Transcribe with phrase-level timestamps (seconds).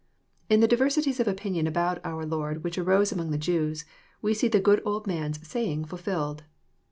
[0.49, 3.85] In the diversities of opinion about our Lord which arose among the Jews,
[4.19, 6.41] we see the good old man's saying fulfilled.